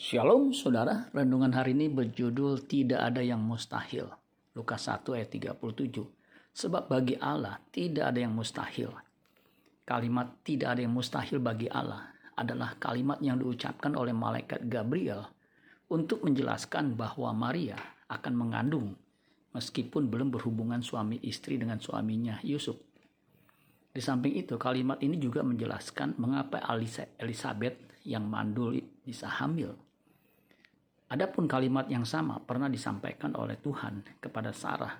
[0.00, 4.08] Shalom saudara, renungan hari ini berjudul Tidak ada yang mustahil.
[4.56, 5.60] Lukas 1 ayat 37.
[6.56, 8.96] Sebab bagi Allah tidak ada yang mustahil.
[9.84, 15.28] Kalimat tidak ada yang mustahil bagi Allah adalah kalimat yang diucapkan oleh malaikat Gabriel
[15.92, 17.76] untuk menjelaskan bahwa Maria
[18.08, 18.96] akan mengandung
[19.52, 22.80] meskipun belum berhubungan suami istri dengan suaminya Yusuf.
[23.92, 26.64] Di samping itu, kalimat ini juga menjelaskan mengapa
[27.20, 29.89] Elizabeth yang mandul bisa hamil
[31.10, 34.94] Adapun kalimat yang sama pernah disampaikan oleh Tuhan kepada Sarah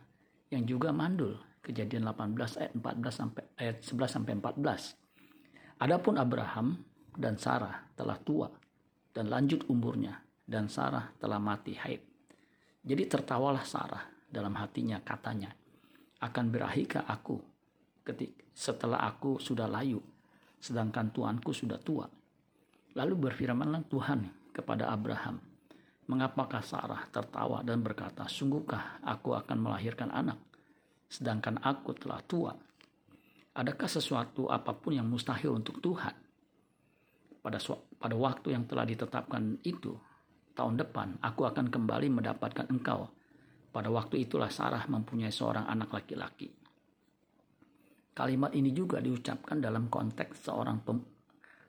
[0.50, 1.38] yang juga mandul.
[1.60, 5.84] Kejadian 18 ayat 14 sampai ayat 11 sampai 14.
[5.86, 6.82] Adapun Abraham
[7.14, 8.48] dan Sarah telah tua
[9.12, 12.00] dan lanjut umurnya dan Sarah telah mati haid.
[12.80, 15.52] Jadi tertawalah Sarah dalam hatinya katanya,
[16.24, 17.38] akan berakhirkah aku
[18.56, 20.00] setelah aku sudah layu,
[20.58, 22.08] sedangkan tuanku sudah tua.
[22.96, 25.38] Lalu berfirmanlah Tuhan kepada Abraham,
[26.10, 30.42] Mengapakah Sarah tertawa dan berkata, Sungguhkah aku akan melahirkan anak,
[31.06, 32.50] sedangkan aku telah tua?
[33.54, 36.10] Adakah sesuatu apa pun yang mustahil untuk Tuhan?
[37.38, 37.62] Pada,
[38.02, 39.94] pada waktu yang telah ditetapkan itu,
[40.58, 43.06] tahun depan aku akan kembali mendapatkan engkau.
[43.70, 46.50] Pada waktu itulah Sarah mempunyai seorang anak laki-laki.
[48.10, 50.98] Kalimat ini juga diucapkan dalam konteks seorang pem,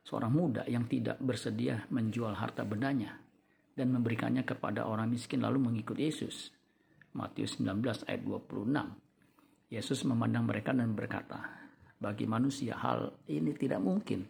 [0.02, 3.22] seorang muda yang tidak bersedia menjual harta bendanya
[3.76, 6.52] dan memberikannya kepada orang miskin lalu mengikut Yesus.
[7.12, 9.72] Matius 19 ayat 26.
[9.72, 11.40] Yesus memandang mereka dan berkata,
[12.02, 14.26] bagi manusia hal ini tidak mungkin,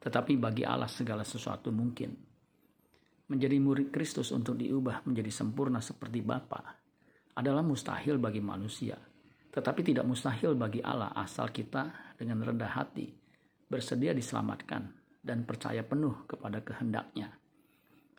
[0.00, 2.14] tetapi bagi Allah segala sesuatu mungkin.
[3.24, 6.60] Menjadi murid Kristus untuk diubah menjadi sempurna seperti Bapa
[7.34, 8.94] adalah mustahil bagi manusia,
[9.50, 13.24] tetapi tidak mustahil bagi Allah asal kita dengan rendah hati
[13.74, 14.86] bersedia diselamatkan
[15.24, 17.32] dan percaya penuh kepada kehendaknya.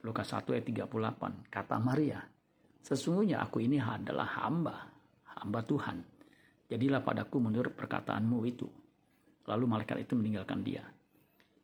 [0.06, 1.50] Lukas 1 ayat 38.
[1.50, 2.22] Kata Maria,
[2.86, 4.86] sesungguhnya aku ini adalah hamba,
[5.42, 5.98] hamba Tuhan.
[6.70, 8.70] Jadilah padaku menurut perkataanmu itu.
[9.50, 10.86] Lalu malaikat itu meninggalkan dia.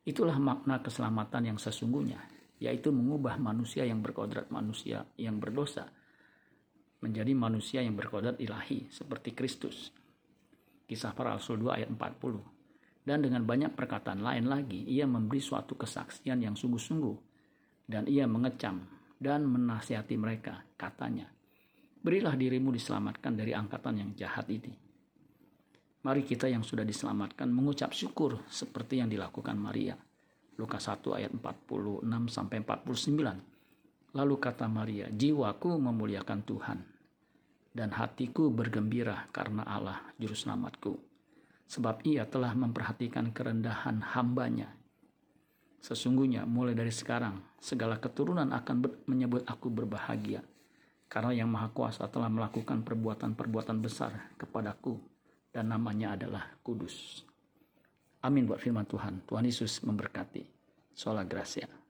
[0.02, 2.18] Itulah makna keselamatan yang sesungguhnya,
[2.58, 5.86] yaitu mengubah manusia yang berkodrat manusia yang berdosa
[7.02, 9.90] menjadi manusia yang berkodrat ilahi seperti Kristus.
[10.86, 13.02] Kisah para Rasul 2 ayat 40.
[13.02, 17.31] Dan dengan banyak perkataan lain lagi, ia memberi suatu kesaksian yang sungguh-sungguh
[17.92, 18.80] dan ia mengecam
[19.20, 21.28] dan menasihati mereka, katanya,
[22.02, 24.74] Berilah dirimu diselamatkan dari angkatan yang jahat ini.
[26.02, 29.94] Mari kita yang sudah diselamatkan mengucap syukur seperti yang dilakukan Maria.
[30.58, 34.18] Lukas 1 ayat 46 sampai 49.
[34.18, 36.78] Lalu kata Maria, jiwaku memuliakan Tuhan
[37.70, 40.98] dan hatiku bergembira karena Allah juru selamatku.
[41.70, 44.74] Sebab ia telah memperhatikan kerendahan hambanya
[45.82, 50.46] Sesungguhnya mulai dari sekarang segala keturunan akan menyebut aku berbahagia
[51.10, 54.96] karena yang maha kuasa telah melakukan perbuatan-perbuatan besar kepadaku
[55.52, 57.26] dan namanya adalah kudus.
[58.22, 59.26] Amin buat firman Tuhan.
[59.26, 60.46] Tuhan Yesus memberkati.
[60.94, 61.81] Sola Gracia.